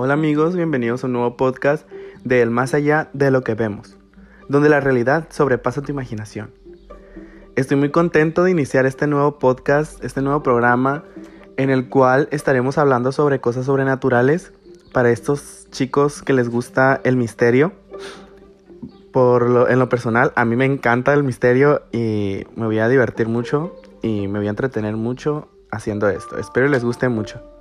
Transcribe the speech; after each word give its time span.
Hola 0.00 0.14
amigos, 0.14 0.54
bienvenidos 0.54 1.02
a 1.02 1.08
un 1.08 1.14
nuevo 1.14 1.36
podcast 1.36 1.84
de 2.22 2.40
El 2.40 2.50
Más 2.50 2.72
Allá 2.72 3.10
de 3.14 3.32
lo 3.32 3.42
que 3.42 3.54
vemos, 3.54 3.96
donde 4.48 4.68
la 4.68 4.78
realidad 4.78 5.26
sobrepasa 5.28 5.82
tu 5.82 5.90
imaginación. 5.90 6.52
Estoy 7.56 7.78
muy 7.78 7.90
contento 7.90 8.44
de 8.44 8.52
iniciar 8.52 8.86
este 8.86 9.08
nuevo 9.08 9.40
podcast, 9.40 10.04
este 10.04 10.22
nuevo 10.22 10.40
programa, 10.44 11.02
en 11.56 11.70
el 11.70 11.88
cual 11.88 12.28
estaremos 12.30 12.78
hablando 12.78 13.10
sobre 13.10 13.40
cosas 13.40 13.66
sobrenaturales 13.66 14.52
para 14.92 15.10
estos 15.10 15.66
chicos 15.72 16.22
que 16.22 16.32
les 16.32 16.48
gusta 16.48 17.00
el 17.02 17.16
misterio. 17.16 17.72
Por 19.10 19.66
en 19.68 19.80
lo 19.80 19.88
personal, 19.88 20.32
a 20.36 20.44
mí 20.44 20.54
me 20.54 20.66
encanta 20.66 21.12
el 21.12 21.24
misterio 21.24 21.82
y 21.90 22.44
me 22.54 22.66
voy 22.66 22.78
a 22.78 22.86
divertir 22.88 23.26
mucho 23.26 23.74
y 24.00 24.28
me 24.28 24.38
voy 24.38 24.46
a 24.46 24.50
entretener 24.50 24.96
mucho 24.96 25.48
haciendo 25.72 26.08
esto. 26.08 26.38
Espero 26.38 26.68
les 26.68 26.84
guste 26.84 27.08
mucho. 27.08 27.57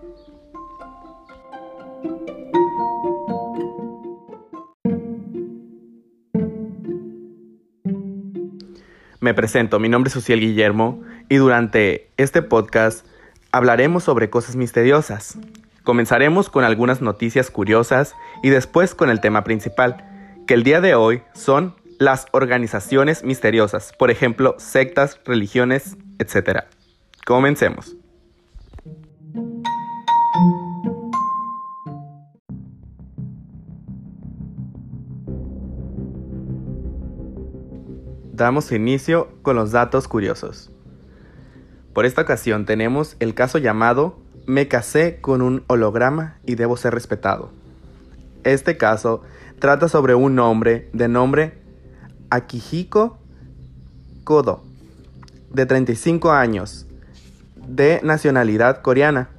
Me 9.27 9.33
presento, 9.33 9.77
mi 9.77 9.89
nombre 9.89 10.07
es 10.07 10.13
Social 10.13 10.39
Guillermo 10.39 11.04
y 11.27 11.36
durante 11.36 12.09
este 12.15 12.41
podcast 12.41 13.05
hablaremos 13.51 14.05
sobre 14.05 14.29
cosas 14.29 14.55
misteriosas. 14.55 15.37
Comenzaremos 15.83 16.50
con 16.50 16.63
algunas 16.63 17.01
noticias 17.01 17.51
curiosas 17.51 18.15
y 18.41 18.51
después 18.51 18.95
con 18.95 19.09
el 19.09 19.19
tema 19.19 19.43
principal, 19.43 19.97
que 20.47 20.53
el 20.53 20.63
día 20.63 20.79
de 20.79 20.95
hoy 20.95 21.23
son 21.33 21.75
las 22.00 22.27
organizaciones 22.31 23.25
misteriosas, 23.25 23.91
por 24.00 24.11
ejemplo, 24.11 24.55
sectas, 24.59 25.19
religiones, 25.25 25.97
etc. 26.19 26.59
Comencemos. 27.25 27.97
Damos 38.38 38.72
inicio 38.72 39.30
con 39.42 39.56
los 39.56 39.72
datos 39.72 40.08
curiosos. 40.08 40.70
Por 41.92 42.06
esta 42.06 42.22
ocasión 42.22 42.68
tenemos 42.68 43.16
el 43.20 43.34
caso 43.34 43.58
llamado 43.58 44.20
Me 44.46 44.68
casé 44.68 45.20
con 45.22 45.42
un 45.42 45.64
holograma 45.66 46.38
y 46.46 46.54
debo 46.54 46.78
ser 46.78 46.94
respetado. 46.94 47.50
Este 48.44 48.78
caso 48.78 49.24
trata 49.58 49.90
sobre 49.90 50.14
un 50.14 50.38
hombre 50.38 50.88
de 50.94 51.08
nombre 51.08 51.58
Akihiko 52.30 53.18
Kodo, 54.24 54.64
de 55.52 55.66
35 55.66 56.32
años, 56.32 56.86
de 57.56 58.02
nacionalidad 58.04 58.84
coreana, 58.84 59.32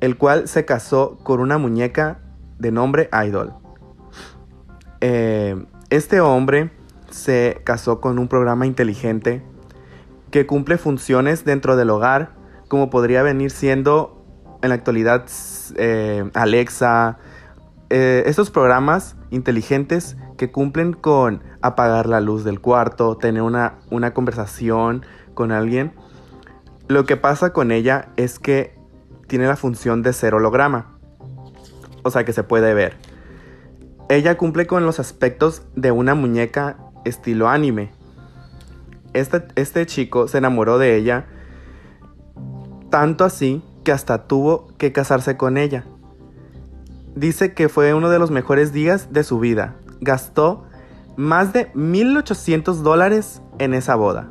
el 0.00 0.16
cual 0.16 0.48
se 0.48 0.64
casó 0.64 1.18
con 1.22 1.40
una 1.40 1.58
muñeca 1.58 2.20
de 2.58 2.72
nombre 2.72 3.10
Idol. 3.12 3.52
Eh, 5.02 5.66
este 5.90 6.22
hombre 6.22 6.77
se 7.10 7.60
casó 7.64 8.00
con 8.00 8.18
un 8.18 8.28
programa 8.28 8.66
inteligente 8.66 9.42
que 10.30 10.46
cumple 10.46 10.78
funciones 10.78 11.44
dentro 11.44 11.76
del 11.76 11.90
hogar, 11.90 12.32
como 12.68 12.90
podría 12.90 13.22
venir 13.22 13.50
siendo 13.50 14.24
en 14.62 14.70
la 14.70 14.74
actualidad 14.74 15.24
eh, 15.76 16.30
Alexa, 16.34 17.18
eh, 17.90 18.24
estos 18.26 18.50
programas 18.50 19.16
inteligentes 19.30 20.16
que 20.36 20.50
cumplen 20.50 20.92
con 20.92 21.42
apagar 21.62 22.06
la 22.06 22.20
luz 22.20 22.44
del 22.44 22.60
cuarto, 22.60 23.16
tener 23.16 23.42
una, 23.42 23.78
una 23.90 24.12
conversación 24.12 25.06
con 25.34 25.52
alguien. 25.52 25.94
Lo 26.88 27.04
que 27.04 27.16
pasa 27.16 27.52
con 27.52 27.72
ella 27.72 28.08
es 28.16 28.38
que 28.38 28.76
tiene 29.26 29.46
la 29.46 29.56
función 29.56 30.02
de 30.02 30.12
ser 30.12 30.34
holograma, 30.34 30.98
o 32.02 32.10
sea 32.10 32.24
que 32.24 32.32
se 32.32 32.42
puede 32.42 32.74
ver. 32.74 32.96
Ella 34.08 34.38
cumple 34.38 34.66
con 34.66 34.86
los 34.86 35.00
aspectos 35.00 35.62
de 35.74 35.90
una 35.90 36.14
muñeca 36.14 36.78
estilo 37.04 37.48
anime. 37.48 37.90
Este, 39.12 39.44
este 39.56 39.86
chico 39.86 40.28
se 40.28 40.38
enamoró 40.38 40.78
de 40.78 40.96
ella 40.96 41.26
tanto 42.90 43.24
así 43.24 43.62
que 43.84 43.92
hasta 43.92 44.26
tuvo 44.26 44.68
que 44.78 44.92
casarse 44.92 45.36
con 45.36 45.56
ella. 45.56 45.84
Dice 47.14 47.54
que 47.54 47.68
fue 47.68 47.94
uno 47.94 48.10
de 48.10 48.18
los 48.18 48.30
mejores 48.30 48.72
días 48.72 49.12
de 49.12 49.24
su 49.24 49.38
vida. 49.38 49.76
Gastó 50.00 50.64
más 51.16 51.52
de 51.52 51.72
1.800 51.72 52.82
dólares 52.82 53.42
en 53.58 53.74
esa 53.74 53.96
boda. 53.96 54.30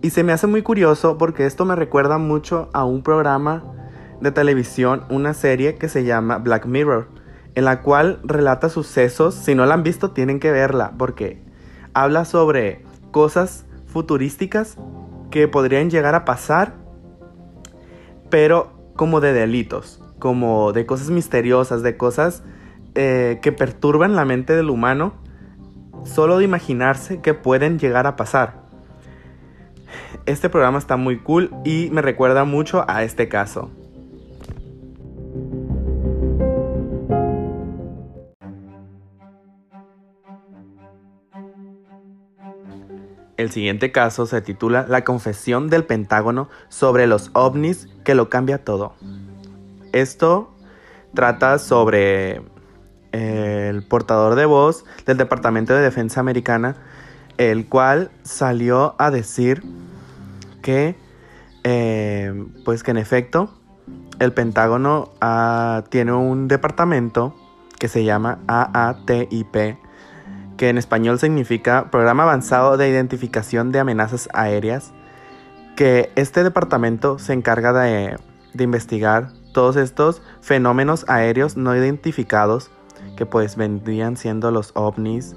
Y 0.00 0.10
se 0.10 0.22
me 0.22 0.32
hace 0.32 0.46
muy 0.46 0.62
curioso 0.62 1.18
porque 1.18 1.46
esto 1.46 1.64
me 1.64 1.76
recuerda 1.76 2.18
mucho 2.18 2.70
a 2.72 2.84
un 2.84 3.02
programa 3.02 3.64
de 4.20 4.30
televisión, 4.32 5.04
una 5.10 5.34
serie 5.34 5.74
que 5.74 5.88
se 5.88 6.04
llama 6.04 6.38
Black 6.38 6.66
Mirror, 6.66 7.08
en 7.58 7.64
la 7.64 7.82
cual 7.82 8.20
relata 8.22 8.68
sucesos. 8.68 9.34
Si 9.34 9.56
no 9.56 9.66
la 9.66 9.74
han 9.74 9.82
visto, 9.82 10.12
tienen 10.12 10.38
que 10.38 10.52
verla 10.52 10.92
porque 10.96 11.42
habla 11.92 12.24
sobre 12.24 12.84
cosas 13.10 13.66
futurísticas 13.88 14.76
que 15.32 15.48
podrían 15.48 15.90
llegar 15.90 16.14
a 16.14 16.24
pasar, 16.24 16.74
pero 18.30 18.92
como 18.94 19.20
de 19.20 19.32
delitos, 19.32 20.00
como 20.20 20.72
de 20.72 20.86
cosas 20.86 21.10
misteriosas, 21.10 21.82
de 21.82 21.96
cosas 21.96 22.44
eh, 22.94 23.40
que 23.42 23.50
perturban 23.50 24.14
la 24.14 24.24
mente 24.24 24.54
del 24.54 24.70
humano, 24.70 25.14
solo 26.04 26.38
de 26.38 26.44
imaginarse 26.44 27.20
que 27.20 27.34
pueden 27.34 27.80
llegar 27.80 28.06
a 28.06 28.14
pasar. 28.14 28.62
Este 30.26 30.48
programa 30.48 30.78
está 30.78 30.96
muy 30.96 31.18
cool 31.18 31.50
y 31.64 31.88
me 31.90 32.02
recuerda 32.02 32.44
mucho 32.44 32.84
a 32.86 33.02
este 33.02 33.28
caso. 33.28 33.72
El 43.38 43.52
siguiente 43.52 43.92
caso 43.92 44.26
se 44.26 44.42
titula 44.42 44.84
La 44.88 45.04
confesión 45.04 45.70
del 45.70 45.84
Pentágono 45.84 46.48
sobre 46.68 47.06
los 47.06 47.30
ovnis 47.34 47.88
que 48.04 48.16
lo 48.16 48.28
cambia 48.28 48.64
todo. 48.64 48.94
Esto 49.92 50.52
trata 51.14 51.60
sobre 51.60 52.42
eh, 53.12 53.68
el 53.70 53.84
portador 53.84 54.34
de 54.34 54.44
voz 54.44 54.84
del 55.06 55.18
Departamento 55.18 55.72
de 55.72 55.82
Defensa 55.82 56.18
Americana, 56.18 56.74
el 57.36 57.68
cual 57.68 58.10
salió 58.24 58.96
a 58.98 59.12
decir 59.12 59.62
que, 60.60 60.96
eh, 61.62 62.44
pues 62.64 62.82
que 62.82 62.90
en 62.90 62.96
efecto, 62.96 63.54
el 64.18 64.32
Pentágono 64.32 65.10
ah, 65.20 65.84
tiene 65.90 66.12
un 66.12 66.48
departamento 66.48 67.36
que 67.78 67.86
se 67.86 68.02
llama 68.02 68.40
AATIP, 68.48 69.78
que 70.58 70.68
en 70.68 70.76
español 70.76 71.18
significa 71.18 71.88
Programa 71.90 72.24
Avanzado 72.24 72.76
de 72.76 72.90
Identificación 72.90 73.72
de 73.72 73.78
Amenazas 73.78 74.28
Aéreas, 74.34 74.92
que 75.76 76.10
este 76.16 76.42
departamento 76.42 77.18
se 77.20 77.32
encarga 77.32 77.72
de, 77.72 78.18
investigar 78.58 79.30
todos 79.54 79.76
estos 79.76 80.20
fenómenos 80.40 81.04
aéreos 81.08 81.56
no 81.56 81.76
identificados 81.76 82.72
que 83.16 83.24
pues 83.24 83.54
vendrían 83.56 84.16
siendo 84.16 84.50
los 84.50 84.72
ovnis. 84.74 85.36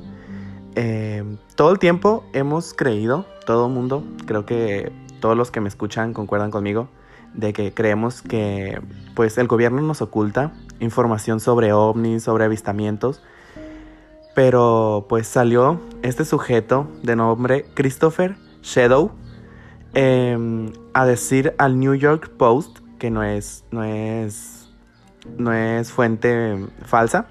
Eh, 0.75 1.23
todo 1.55 1.71
el 1.71 1.77
tiempo 1.77 2.23
hemos 2.33 2.73
creído, 2.73 3.25
todo 3.45 3.67
el 3.67 3.73
mundo, 3.73 4.03
creo 4.25 4.47
que 4.47 4.91
todos 5.19 5.37
los 5.37 5.51
que 5.51 5.61
me 5.61 5.69
escuchan 5.69 6.13
concuerdan 6.13 6.49
conmigo, 6.49 6.89
de 7.35 7.53
que 7.53 7.75
creemos 7.75 8.23
que 8.23 8.81
pues 9.13 9.37
el 9.37 9.47
gobierno 9.47 9.83
nos 9.83 10.01
oculta 10.01 10.51
información 10.79 11.39
sobre 11.39 11.73
ovnis, 11.73 12.23
sobre 12.23 12.45
avistamientos, 12.45 13.21
pero 14.33 15.05
pues 15.09 15.27
salió 15.27 15.81
este 16.03 16.25
sujeto 16.25 16.87
de 17.03 17.15
nombre 17.15 17.65
Christopher 17.73 18.35
Shadow 18.63 19.11
em, 19.93 20.71
a 20.93 21.05
decir 21.05 21.53
al 21.57 21.79
New 21.79 21.95
York 21.95 22.29
Post, 22.37 22.79
que 22.97 23.11
no 23.11 23.23
es, 23.23 23.65
no 23.71 23.83
es, 23.83 24.69
no 25.37 25.53
es 25.53 25.91
fuente 25.91 26.57
falsa, 26.85 27.27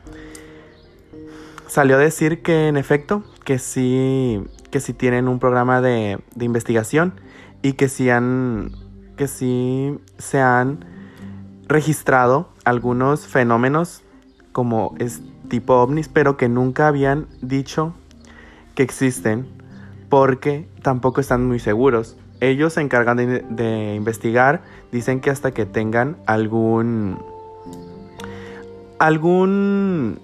salió 1.67 1.97
a 1.97 2.01
decir 2.01 2.43
que 2.43 2.69
en 2.69 2.77
efecto, 2.77 3.23
que 3.45 3.59
sí, 3.59 4.43
que 4.71 4.81
sí 4.81 4.93
tienen 4.93 5.29
un 5.29 5.39
programa 5.39 5.81
de, 5.81 6.19
de 6.35 6.45
investigación 6.45 7.15
y 7.63 7.75
que 7.75 7.89
sí 7.89 8.11
han, 8.11 8.73
que 9.17 9.29
sí 9.29 9.99
se 10.19 10.41
han 10.41 10.85
registrado 11.67 12.49
algunos 12.65 13.27
fenómenos 13.27 14.03
como 14.53 14.95
es 14.99 15.21
tipo 15.49 15.75
ovnis, 15.75 16.09
pero 16.09 16.37
que 16.37 16.49
nunca 16.49 16.89
habían 16.89 17.27
dicho 17.43 17.95
que 18.75 18.83
existen 18.83 19.47
porque 20.09 20.69
tampoco 20.83 21.21
están 21.21 21.47
muy 21.47 21.59
seguros. 21.59 22.17
Ellos 22.41 22.73
se 22.75 22.81
encargan 22.81 23.17
de, 23.17 23.95
investigar, 23.95 24.63
dicen 24.93 25.21
que 25.21 25.31
hasta 25.31 25.53
que 25.53 25.67
tengan 25.67 26.17
algún 26.27 27.19
algún 28.99 30.21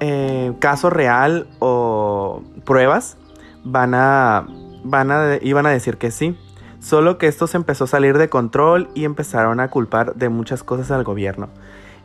eh, 0.00 0.52
caso 0.58 0.90
real 0.90 1.46
o 1.60 2.42
pruebas, 2.64 3.16
van 3.64 3.94
a, 3.94 4.46
van 4.84 5.10
a, 5.10 5.38
iban 5.40 5.66
a 5.66 5.70
decir 5.70 5.96
que 5.98 6.10
sí. 6.10 6.36
Solo 6.80 7.16
que 7.16 7.28
esto 7.28 7.46
se 7.46 7.56
empezó 7.56 7.84
a 7.84 7.86
salir 7.86 8.18
de 8.18 8.28
control 8.28 8.88
y 8.94 9.04
empezaron 9.04 9.60
a 9.60 9.68
culpar 9.68 10.14
de 10.16 10.28
muchas 10.28 10.64
cosas 10.64 10.90
al 10.90 11.04
gobierno. 11.04 11.48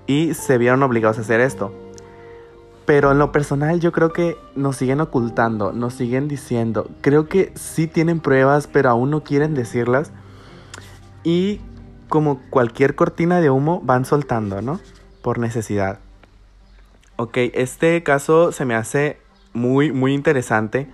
Y 0.07 0.33
se 0.33 0.57
vieron 0.57 0.81
obligados 0.81 1.17
a 1.17 1.21
hacer 1.21 1.41
esto. 1.41 1.73
Pero 2.85 3.11
en 3.11 3.19
lo 3.19 3.33
personal 3.33 3.81
yo 3.81 3.91
creo 3.91 4.13
que 4.13 4.37
nos 4.55 4.77
siguen 4.77 5.01
ocultando, 5.01 5.73
nos 5.73 5.93
siguen 5.93 6.29
diciendo. 6.29 6.89
Creo 7.01 7.27
que 7.27 7.51
sí 7.55 7.85
tienen 7.85 8.21
pruebas, 8.21 8.67
pero 8.67 8.89
aún 8.89 9.09
no 9.11 9.23
quieren 9.23 9.53
decirlas. 9.53 10.11
Y 11.23 11.59
como 12.07 12.39
cualquier 12.49 12.95
cortina 12.95 13.41
de 13.41 13.49
humo 13.49 13.81
van 13.83 14.05
soltando, 14.05 14.61
¿no? 14.61 14.79
Por 15.21 15.37
necesidad. 15.37 15.99
Ok, 17.17 17.37
este 17.53 18.01
caso 18.03 18.53
se 18.53 18.63
me 18.63 18.75
hace 18.75 19.19
muy, 19.51 19.91
muy 19.91 20.13
interesante 20.13 20.87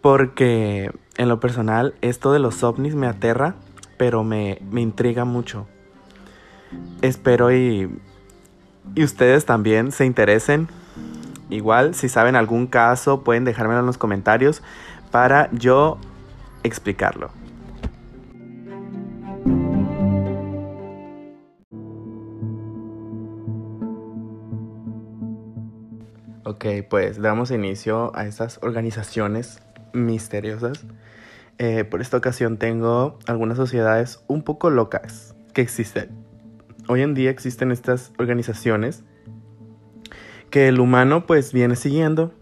porque 0.00 0.90
en 1.16 1.28
lo 1.28 1.38
personal 1.38 1.94
esto 2.00 2.32
de 2.32 2.40
los 2.40 2.64
ovnis 2.64 2.96
me 2.96 3.06
aterra, 3.06 3.54
pero 3.96 4.24
me, 4.24 4.58
me 4.70 4.80
intriga 4.80 5.24
mucho. 5.24 5.68
Espero 7.00 7.52
y, 7.52 7.88
y 8.94 9.04
ustedes 9.04 9.44
también 9.44 9.92
se 9.92 10.06
interesen 10.06 10.68
Igual, 11.48 11.94
si 11.94 12.08
saben 12.08 12.34
algún 12.34 12.66
caso, 12.66 13.22
pueden 13.22 13.44
dejármelo 13.44 13.80
en 13.80 13.86
los 13.86 13.98
comentarios 13.98 14.62
para 15.12 15.48
yo 15.52 15.98
explicarlo. 16.64 17.30
Ok, 26.44 26.64
pues 26.88 27.20
damos 27.20 27.50
inicio 27.50 28.12
a 28.16 28.26
estas 28.26 28.58
organizaciones 28.62 29.60
misteriosas. 29.92 30.84
Eh, 31.58 31.84
por 31.84 32.00
esta 32.00 32.16
ocasión 32.16 32.56
tengo 32.56 33.18
algunas 33.26 33.56
sociedades 33.56 34.20
un 34.26 34.42
poco 34.42 34.70
locas 34.70 35.34
que 35.52 35.62
existen. 35.62 36.25
Hoy 36.88 37.02
en 37.02 37.14
día 37.14 37.30
existen 37.30 37.72
estas 37.72 38.12
organizaciones 38.16 39.02
que 40.50 40.68
el 40.68 40.78
humano 40.78 41.26
pues 41.26 41.52
viene 41.52 41.74
siguiendo 41.74 42.32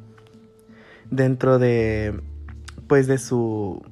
dentro 1.11 1.59
de 1.59 2.21
pues 2.87 3.07
de 3.07 3.17
su 3.17 3.83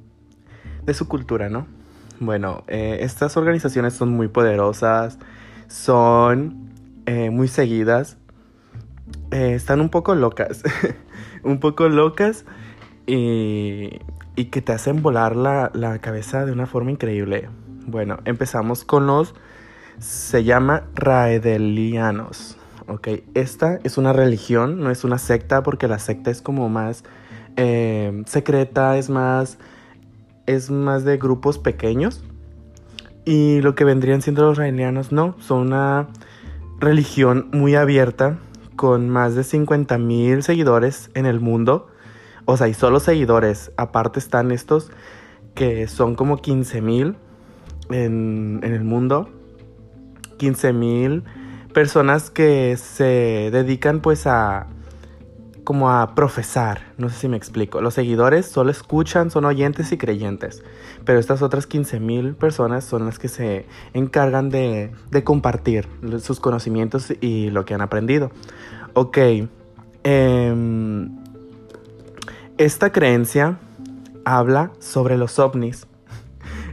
de 0.85 0.93
su 0.93 1.07
cultura, 1.07 1.49
¿no? 1.49 1.65
Bueno, 2.19 2.63
eh, 2.67 2.99
estas 3.01 3.35
organizaciones 3.35 3.93
son 3.93 4.09
muy 4.09 4.27
poderosas, 4.27 5.17
son 5.67 6.69
eh, 7.07 7.31
muy 7.31 7.47
seguidas, 7.47 8.17
eh, 9.31 9.55
están 9.55 9.81
un 9.81 9.89
poco 9.89 10.13
locas, 10.13 10.61
un 11.43 11.59
poco 11.59 11.89
locas 11.89 12.45
y, 13.07 13.89
y, 14.35 14.45
que 14.45 14.61
te 14.61 14.71
hacen 14.71 15.01
volar 15.01 15.35
la, 15.35 15.71
la 15.73 15.99
cabeza 15.99 16.45
de 16.45 16.51
una 16.51 16.67
forma 16.67 16.91
increíble. 16.91 17.49
Bueno, 17.87 18.19
empezamos 18.25 18.85
con 18.85 19.07
los, 19.07 19.33
se 19.99 20.43
llama 20.43 20.83
Raedelianos. 20.95 22.57
¿ok? 22.87 23.07
Esta 23.33 23.79
es 23.83 23.97
una 23.97 24.13
religión, 24.13 24.79
no 24.79 24.91
es 24.91 25.03
una 25.03 25.17
secta, 25.17 25.63
porque 25.63 25.87
la 25.87 25.99
secta 25.99 26.31
es 26.31 26.41
como 26.41 26.69
más 26.69 27.03
eh, 27.55 28.23
secreta, 28.25 28.97
es 28.97 29.09
más, 29.09 29.57
es 30.45 30.69
más 30.69 31.03
de 31.03 31.17
grupos 31.17 31.59
pequeños. 31.59 32.23
Y 33.25 33.61
lo 33.61 33.75
que 33.75 33.85
vendrían 33.85 34.21
siendo 34.21 34.43
los 34.43 34.57
raelianos, 34.57 35.11
no, 35.11 35.35
son 35.39 35.67
una 35.67 36.07
religión 36.79 37.49
muy 37.53 37.75
abierta, 37.75 38.37
con 38.75 39.07
más 39.09 39.35
de 39.35 39.43
50 39.43 39.97
mil 39.97 40.43
seguidores 40.43 41.09
en 41.13 41.25
el 41.25 41.39
mundo. 41.39 41.87
O 42.45 42.57
sea, 42.57 42.67
y 42.67 42.73
solo 42.73 42.99
seguidores. 42.99 43.71
Aparte 43.77 44.19
están 44.19 44.51
estos 44.51 44.91
que 45.55 45.87
son 45.87 46.15
como 46.15 46.41
15 46.41 46.81
mil 46.81 47.15
en, 47.89 48.59
en 48.63 48.73
el 48.73 48.83
mundo. 48.83 49.29
15 50.43 50.73
mil 50.73 51.23
personas 51.73 52.29
que 52.29 52.75
se 52.75 53.49
dedican 53.49 54.01
pues 54.01 54.27
a 54.27 54.67
como 55.63 55.89
a 55.89 56.15
profesar, 56.15 56.81
no 56.97 57.07
sé 57.07 57.15
si 57.15 57.27
me 57.29 57.37
explico. 57.37 57.79
Los 57.79 57.93
seguidores 57.93 58.45
solo 58.45 58.69
escuchan, 58.69 59.31
son 59.31 59.45
oyentes 59.45 59.93
y 59.93 59.97
creyentes, 59.97 60.61
pero 61.05 61.17
estas 61.17 61.41
otras 61.41 61.69
15.000 61.69 62.35
personas 62.35 62.83
son 62.83 63.05
las 63.05 63.19
que 63.19 63.29
se 63.29 63.65
encargan 63.93 64.49
de, 64.49 64.91
de, 65.11 65.23
compartir 65.23 65.87
sus 66.19 66.41
conocimientos 66.41 67.13
y 67.21 67.49
lo 67.49 67.63
que 67.63 67.73
han 67.73 67.81
aprendido. 67.81 68.29
Ok, 68.93 69.17
eh, 70.03 71.07
esta 72.57 72.91
creencia 72.91 73.59
habla 74.25 74.71
sobre 74.79 75.17
los 75.17 75.39
ovnis. 75.39 75.87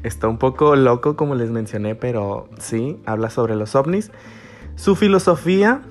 Está 0.02 0.28
un 0.28 0.38
poco 0.38 0.76
loco 0.76 1.16
como 1.16 1.34
les 1.34 1.50
mencioné, 1.50 1.94
pero 1.94 2.48
sí, 2.58 2.98
habla 3.06 3.30
sobre 3.30 3.56
los 3.56 3.74
ovnis 3.74 4.10
su 4.80 4.96
filosofía 4.96 5.82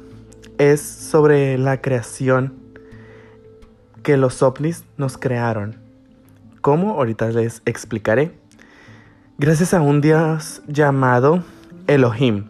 es 0.58 0.82
sobre 0.82 1.60
la 1.60 1.80
creación 1.80 2.56
que 4.02 4.18
los 4.18 4.42
ovnis 4.42 4.84
nos 4.98 5.20
crearon. 5.20 5.78
¿Cómo? 6.62 6.94
Ahorita 6.94 7.30
les 7.30 7.62
explicaré. 7.66 8.32
Gracias 9.38 9.76
a 9.76 9.82
un 9.82 10.02
dios 10.02 10.64
llamado 10.68 11.44
Elohim. 11.86 12.46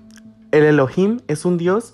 El 0.54 0.64
Elohim 0.64 1.20
es 1.28 1.44
un 1.44 1.58
dios, 1.58 1.94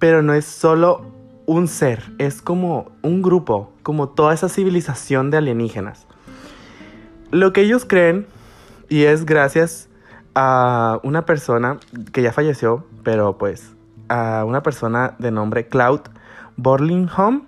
pero 0.00 0.22
no 0.22 0.34
es 0.34 0.44
solo 0.44 1.06
un 1.46 1.68
ser, 1.68 2.02
es 2.18 2.42
como 2.42 2.90
un 3.02 3.22
grupo, 3.22 3.72
como 3.84 4.08
toda 4.08 4.34
esa 4.34 4.48
civilización 4.48 5.30
de 5.30 5.36
alienígenas. 5.36 6.08
Lo 7.30 7.52
que 7.52 7.60
ellos 7.60 7.84
creen, 7.84 8.26
y 8.92 9.04
es 9.04 9.24
gracias 9.24 9.88
a 10.34 11.00
una 11.02 11.24
persona 11.24 11.78
que 12.12 12.20
ya 12.20 12.30
falleció, 12.30 12.84
pero 13.02 13.38
pues 13.38 13.72
a 14.10 14.44
una 14.46 14.62
persona 14.62 15.16
de 15.18 15.30
nombre 15.30 15.66
Cloud 15.66 16.00
Borlingham. 16.58 17.46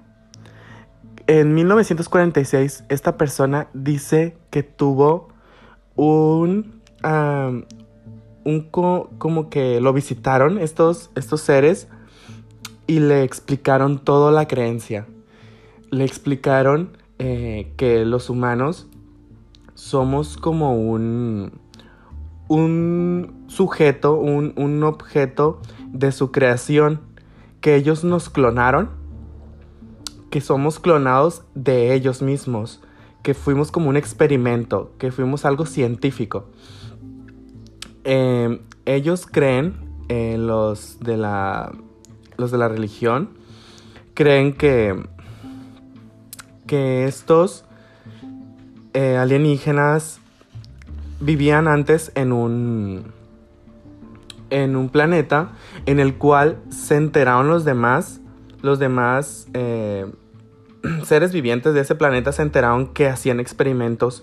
En 1.27 1.53
1946 1.53 2.85
esta 2.89 3.19
persona 3.19 3.69
dice 3.75 4.39
que 4.49 4.63
tuvo 4.63 5.29
un, 5.97 6.81
un 8.45 8.61
como 8.71 9.51
que 9.51 9.83
lo 9.83 9.93
visitaron 9.93 10.57
estos, 10.57 11.11
estos 11.15 11.43
seres 11.43 11.89
y 12.87 13.01
le 13.01 13.23
explicaron 13.23 13.99
toda 13.99 14.33
la 14.33 14.49
creencia. 14.49 15.07
Le 15.91 16.05
explicaron 16.05 16.97
eh, 17.19 17.71
que 17.77 18.07
los 18.07 18.31
humanos 18.31 18.89
somos 19.75 20.37
como 20.37 20.77
un 20.77 21.53
un 22.49 23.45
sujeto, 23.47 24.17
un, 24.17 24.83
objeto 24.83 25.61
de 25.89 26.13
su 26.13 26.31
creación, 26.31 27.01
que 27.61 27.77
ellos 27.77 28.05
nos 28.05 28.29
clonaron, 28.29 28.91
que 30.31 30.41
somos 30.41 30.79
clonados 30.79 31.43
de 31.55 31.95
ellos 31.95 32.21
mismos, 32.21 32.83
que 33.23 33.35
fuimos 33.35 33.71
como 33.71 33.89
un 33.89 33.97
experimento, 33.97 34.93
que 34.99 35.11
fuimos 35.11 35.45
algo 35.45 35.65
científico. 35.65 36.47
Em, 38.05 38.61
ellos 38.85 39.27
creen, 39.27 39.77
eh, 40.09 40.37
los, 40.39 41.01
de 41.01 41.17
la, 41.17 41.73
los 42.37 42.51
de 42.51 42.59
la 42.59 42.69
religión, 42.69 43.31
creen 44.13 44.53
que, 44.53 45.03
que 46.67 47.07
estos 47.07 47.65
eh, 48.95 49.17
alienígenas 49.17 50.21
vivían 51.21 51.69
antes 51.69 52.13
en 52.15 52.33
un 52.33 53.13
en 54.51 54.77
un 54.77 54.89
planeta 54.89 55.51
en 55.87 55.99
el 55.99 56.15
cual 56.15 56.59
se 56.71 56.97
enteraron 56.97 57.49
los 57.49 57.65
demás, 57.65 58.21
los 58.63 58.79
demás 58.79 59.49
eh, 59.53 60.07
seres 61.05 61.33
vivientes 61.33 61.75
de 61.75 61.81
ese 61.81 61.95
planeta 61.95 62.31
se 62.33 62.43
enteraron 62.43 62.89
que 62.89 63.09
hacían 63.09 63.41
experimentos 63.41 64.23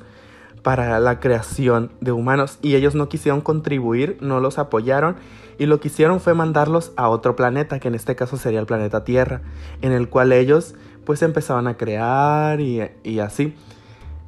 para 0.63 0.99
la 0.99 1.19
creación 1.19 1.91
de 2.01 2.11
humanos 2.11 2.59
y 2.61 2.75
ellos 2.75 2.95
no 2.95 3.09
quisieron 3.09 3.41
contribuir, 3.41 4.17
no 4.21 4.39
los 4.39 4.57
apoyaron 4.57 5.17
y 5.57 5.65
lo 5.65 5.79
que 5.79 5.89
hicieron 5.89 6.19
fue 6.19 6.33
mandarlos 6.33 6.91
a 6.95 7.09
otro 7.09 7.35
planeta, 7.35 7.79
que 7.79 7.87
en 7.87 7.95
este 7.95 8.15
caso 8.15 8.37
sería 8.37 8.59
el 8.59 8.65
planeta 8.65 9.03
Tierra, 9.03 9.41
en 9.81 9.91
el 9.91 10.07
cual 10.07 10.31
ellos 10.31 10.75
pues 11.05 11.21
empezaban 11.23 11.67
a 11.67 11.77
crear 11.77 12.61
y, 12.61 12.81
y 13.03 13.19
así. 13.19 13.55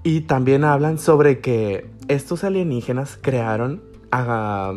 Y 0.03 0.22
también 0.22 0.65
hablan 0.65 1.00
sobre 1.00 1.39
que 1.39 1.89
estos 2.10 2.43
alienígenas 2.43 3.17
crearon 3.22 3.81
a, 4.12 4.74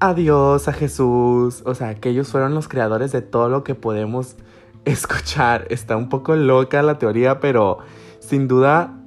a 0.00 0.14
Dios, 0.14 0.68
a 0.68 0.72
Jesús, 0.72 1.62
o 1.66 1.74
sea, 1.74 1.94
que 1.96 2.08
ellos 2.08 2.28
fueron 2.28 2.54
los 2.54 2.66
creadores 2.66 3.12
de 3.12 3.22
todo 3.22 3.48
lo 3.48 3.62
que 3.62 3.74
podemos 3.74 4.36
escuchar. 4.84 5.66
Está 5.70 5.96
un 5.96 6.08
poco 6.08 6.34
loca 6.34 6.82
la 6.82 6.98
teoría, 6.98 7.40
pero 7.40 7.78
sin 8.20 8.48
duda 8.48 8.98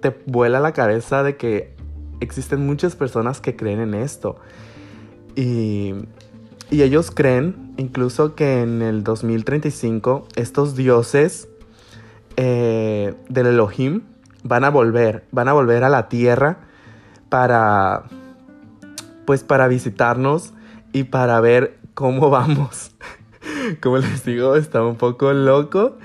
te 0.00 0.16
vuela 0.26 0.60
la 0.60 0.72
cabeza 0.72 1.22
de 1.22 1.36
que 1.36 1.74
existen 2.20 2.64
muchas 2.64 2.94
personas 2.94 3.40
que 3.40 3.56
creen 3.56 3.80
en 3.80 3.94
esto. 3.94 4.36
Y, 5.34 5.94
y 6.70 6.82
ellos 6.82 7.10
creen 7.10 7.74
incluso 7.76 8.34
que 8.34 8.62
en 8.62 8.82
el 8.82 9.02
2035 9.02 10.28
estos 10.36 10.76
dioses 10.76 11.48
eh, 12.36 13.14
del 13.28 13.46
Elohim 13.46 14.02
van 14.44 14.62
a 14.64 14.70
volver, 14.70 15.24
van 15.32 15.48
a 15.48 15.52
volver 15.52 15.82
a 15.82 15.88
la 15.88 16.08
tierra 16.08 16.58
para, 17.28 18.04
pues 19.26 19.42
para 19.42 19.66
visitarnos 19.66 20.52
y 20.92 21.04
para 21.04 21.40
ver 21.40 21.78
cómo 21.94 22.30
vamos. 22.30 22.92
Como 23.80 23.98
les 23.98 24.24
digo, 24.24 24.54
está 24.54 24.82
un 24.84 24.96
poco 24.96 25.32
loco. 25.32 25.96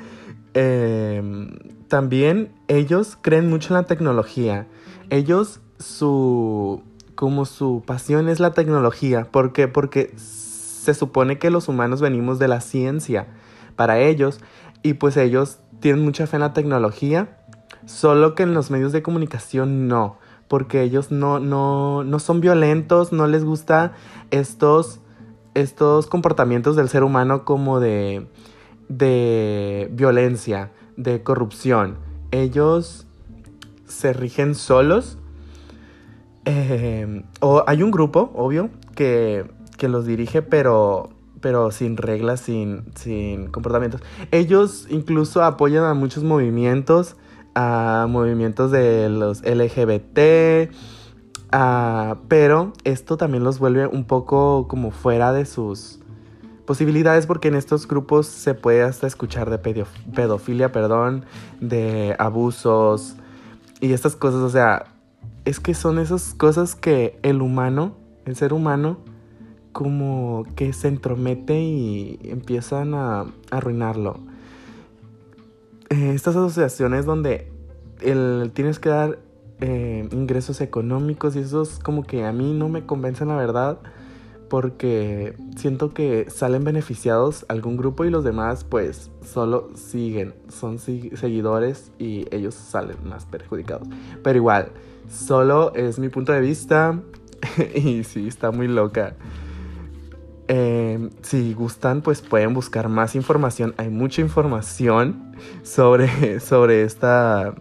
Em, 0.53 1.51
también 1.87 2.51
ellos 2.67 3.17
creen 3.21 3.49
mucho 3.49 3.73
en 3.73 3.81
la 3.81 3.87
tecnología. 3.87 4.67
Ellos, 5.09 5.59
su. 5.79 6.83
como 7.15 7.45
su 7.45 7.83
pasión 7.85 8.29
es 8.29 8.39
la 8.39 8.51
tecnología. 8.51 9.25
¿Por 9.25 9.53
qué? 9.53 9.67
Porque 9.67 10.13
se 10.17 10.93
supone 10.93 11.37
que 11.37 11.49
los 11.49 11.67
humanos 11.67 12.01
venimos 12.01 12.39
de 12.39 12.47
la 12.47 12.61
ciencia 12.61 13.27
para 13.75 13.99
ellos. 13.99 14.39
Y 14.81 14.93
pues 14.93 15.17
ellos 15.17 15.59
tienen 15.79 16.03
mucha 16.03 16.27
fe 16.27 16.37
en 16.37 16.41
la 16.41 16.53
tecnología. 16.53 17.37
Solo 17.89 18.35
que 18.35 18.43
en 18.43 18.53
los 18.53 18.69
medios 18.69 18.91
de 18.91 19.01
comunicación 19.01 19.87
no. 19.87 20.17
Porque 20.47 20.83
ellos 20.83 21.11
no, 21.11 21.39
no, 21.39 22.03
no 22.03 22.19
son 22.19 22.39
violentos, 22.39 23.11
no 23.11 23.25
les 23.25 23.43
gusta 23.43 23.93
estos 24.29 25.01
estos 25.55 26.05
comportamientos 26.05 26.75
del 26.75 26.87
ser 26.87 27.03
humano 27.03 27.43
como 27.43 27.79
de, 27.79 28.27
de 28.87 29.89
violencia, 29.91 30.71
de 30.97 31.23
corrupción. 31.23 31.97
Ellos 32.31 33.07
se 33.87 34.13
rigen 34.13 34.53
solos. 34.53 35.17
Eh, 36.45 37.23
o 37.41 37.63
hay 37.65 37.81
un 37.81 37.89
grupo, 37.89 38.31
obvio, 38.35 38.69
que, 38.95 39.45
que 39.77 39.87
los 39.87 40.05
dirige, 40.05 40.43
pero, 40.43 41.09
pero 41.41 41.71
sin 41.71 41.97
reglas, 41.97 42.39
sin, 42.39 42.85
sin 42.95 43.47
comportamientos. 43.47 44.01
Ellos 44.31 44.87
incluso 44.91 45.43
apoyan 45.43 45.83
a 45.85 45.95
muchos 45.95 46.23
movimientos, 46.23 47.15
a 47.61 48.07
movimientos 48.07 48.71
de 48.71 49.09
los 49.09 49.41
LGBT, 49.41 50.71
pero 52.29 52.71
esto 52.85 53.17
también 53.17 53.43
los 53.43 53.59
vuelve 53.59 53.85
un 53.85 54.05
poco 54.05 54.69
como 54.69 54.91
fuera 54.91 55.33
de 55.33 55.45
sus 55.45 55.99
posibilidades 56.65 57.27
porque 57.27 57.49
en 57.49 57.55
estos 57.55 57.85
grupos 57.85 58.27
se 58.27 58.53
puede 58.53 58.83
hasta 58.83 59.07
escuchar 59.07 59.49
de 59.49 59.57
pedofilia, 59.57 60.71
perdón, 60.71 61.25
de 61.59 62.15
abusos 62.17 63.17
y 63.81 63.91
estas 63.91 64.15
cosas, 64.15 64.39
o 64.39 64.49
sea, 64.49 64.85
es 65.43 65.59
que 65.59 65.73
son 65.73 65.99
esas 65.99 66.33
cosas 66.35 66.75
que 66.75 67.19
el 67.23 67.41
humano, 67.41 67.97
el 68.25 68.37
ser 68.37 68.53
humano, 68.53 68.99
como 69.73 70.45
que 70.55 70.71
se 70.71 70.87
entromete 70.87 71.59
y 71.59 72.19
empiezan 72.23 72.93
a, 72.93 73.25
arruinarlo. 73.51 74.19
Eh, 75.89 76.11
estas 76.13 76.35
asociaciones 76.35 77.05
donde 77.05 77.48
el, 78.01 78.51
tienes 78.53 78.79
que 78.79 78.89
dar 78.89 79.19
eh, 79.61 80.07
ingresos 80.11 80.61
económicos 80.61 81.35
y 81.35 81.39
esos 81.39 81.79
como 81.79 82.03
que 82.03 82.25
a 82.25 82.31
mí 82.31 82.53
no 82.53 82.69
me 82.69 82.85
convencen 82.85 83.27
la 83.27 83.35
verdad 83.35 83.79
porque 84.49 85.35
siento 85.55 85.93
que 85.93 86.29
salen 86.29 86.63
beneficiados 86.63 87.45
algún 87.49 87.77
grupo 87.77 88.03
y 88.03 88.09
los 88.09 88.23
demás 88.23 88.63
pues 88.63 89.11
solo 89.23 89.69
siguen, 89.75 90.33
son 90.49 90.79
seguidores 90.79 91.91
y 91.99 92.25
ellos 92.35 92.55
salen 92.55 92.97
más 93.07 93.25
perjudicados. 93.25 93.87
Pero 94.23 94.37
igual, 94.37 94.71
solo 95.09 95.73
es 95.75 95.99
mi 95.99 96.09
punto 96.09 96.31
de 96.31 96.41
vista 96.41 96.99
y 97.75 98.03
sí, 98.03 98.27
está 98.27 98.51
muy 98.51 98.67
loca. 98.67 99.15
Eh, 100.51 101.09
si 101.21 101.53
gustan, 101.53 102.01
pues 102.01 102.23
pueden 102.23 102.55
buscar 102.55 102.89
más 102.89 103.13
información. 103.13 103.75
Hay 103.77 103.89
mucha 103.89 104.21
información 104.21 105.35
sobre, 105.61 106.39
sobre 106.39 106.81
esta 106.81 107.53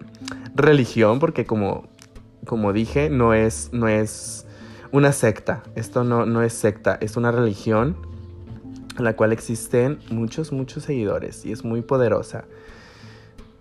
religión, 0.55 1.19
porque 1.19 1.45
como, 1.45 1.87
como 2.47 2.73
dije, 2.73 3.11
no 3.11 3.35
es, 3.35 3.69
no 3.73 3.89
es 3.89 4.47
una 4.91 5.13
secta. 5.13 5.63
Esto 5.75 6.03
no, 6.03 6.25
no 6.25 6.43
es 6.43 6.55
secta, 6.55 6.97
es 7.03 7.19
una 7.19 7.31
religión 7.31 7.95
en 8.97 9.05
la 9.05 9.15
cual 9.15 9.33
existen 9.33 9.99
muchos, 10.11 10.51
muchos 10.51 10.85
seguidores 10.85 11.45
y 11.45 11.53
es 11.53 11.65
muy 11.65 11.83
poderosa. 11.83 12.47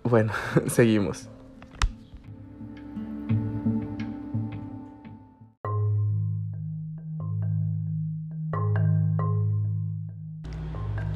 Bueno, 0.04 0.32
seguimos. 0.68 1.28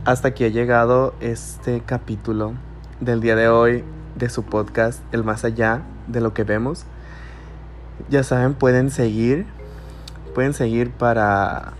Hasta 0.04 0.28
aquí 0.28 0.44
ha 0.44 0.48
llegado 0.48 1.14
este 1.20 1.80
capítulo 1.80 2.54
del 2.98 3.20
día 3.20 3.36
de 3.36 3.46
hoy 3.46 3.84
de 4.16 4.30
su 4.30 4.42
podcast 4.42 5.00
El 5.14 5.22
Más 5.22 5.44
Allá 5.44 5.82
de 6.08 6.20
lo 6.20 6.34
que 6.34 6.42
vemos. 6.42 6.86
Ya 8.10 8.24
saben, 8.24 8.54
pueden 8.54 8.90
seguir, 8.90 9.46
pueden 10.34 10.54
seguir 10.54 10.90
para, 10.90 11.74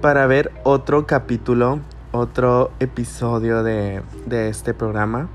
para 0.00 0.28
ver 0.28 0.52
otro 0.62 1.08
capítulo, 1.08 1.80
otro 2.12 2.70
episodio 2.78 3.64
de, 3.64 4.00
de 4.26 4.48
este 4.48 4.72
programa 4.72 5.28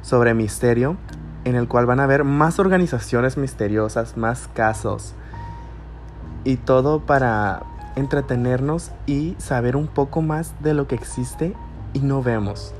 sobre 0.00 0.32
misterio, 0.32 0.96
en 1.42 1.56
el 1.56 1.66
cual 1.66 1.86
van 1.86 1.98
a 1.98 2.06
ver 2.06 2.22
más 2.22 2.60
organizaciones 2.60 3.36
misteriosas, 3.36 4.16
más 4.16 4.48
casos 4.54 5.12
y 6.44 6.54
todo 6.54 7.00
para 7.00 7.64
entretenernos 7.96 8.92
y 9.06 9.34
saber 9.38 9.74
un 9.74 9.88
poco 9.88 10.22
más 10.22 10.54
de 10.62 10.74
lo 10.74 10.86
que 10.86 10.94
existe 10.94 11.54
y 11.94 12.00
no 12.00 12.22
vemos. 12.22 12.74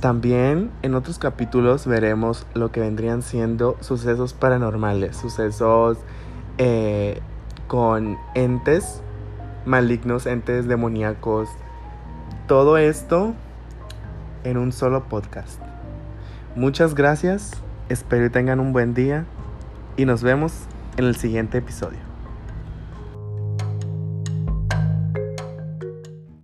También 0.00 0.70
en 0.82 0.94
otros 0.94 1.18
capítulos 1.18 1.86
veremos 1.86 2.46
lo 2.54 2.72
que 2.72 2.80
vendrían 2.80 3.22
siendo 3.22 3.76
sucesos 3.80 4.32
paranormales, 4.32 5.16
sucesos 5.16 5.98
eh, 6.58 7.20
con 7.68 8.18
entes 8.34 9.02
malignos, 9.64 10.26
entes 10.26 10.66
demoníacos. 10.66 11.48
Todo 12.48 12.78
esto 12.78 13.34
en 14.44 14.56
un 14.56 14.72
solo 14.72 15.04
podcast. 15.04 15.60
Muchas 16.56 16.94
gracias, 16.94 17.52
espero 17.88 18.24
que 18.24 18.30
tengan 18.30 18.60
un 18.60 18.72
buen 18.72 18.94
día 18.94 19.24
y 19.96 20.04
nos 20.04 20.22
vemos 20.22 20.52
en 20.96 21.04
el 21.04 21.16
siguiente 21.16 21.58
episodio. 21.58 22.11